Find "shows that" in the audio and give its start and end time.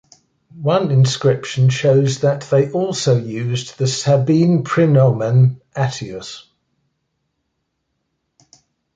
1.69-2.41